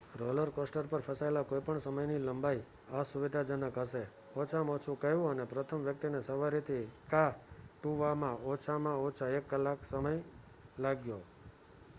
roller 0.19 0.49
coaster 0.51 0.87
પર 0.87 1.01
ફસાયેલા 1.01 1.49
કોઈપણ 1.49 1.81
સમયની 1.81 2.21
લંબાઈ 2.21 2.63
અસુવિધાજનક 2.93 3.77
હશે 3.81 4.01
ઓછામાં 4.35 4.73
ઓછું 4.75 4.97
કહેવું 4.97 5.29
અને 5.33 5.45
પ્રથમ 5.45 5.81
વ્યક્તિને 5.81 6.23
સવારીથી 6.23 6.81
કા 7.09 7.29
toવામાં 7.81 8.43
ઓછામાં 8.47 9.03
ઓછો 9.03 9.25
એક 9.33 9.45
કલાકનો 9.47 9.87
સમય 9.87 10.17
લાગ્યો 10.79 11.21